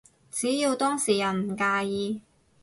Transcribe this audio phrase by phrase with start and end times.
[0.31, 2.21] 只要當事人唔介意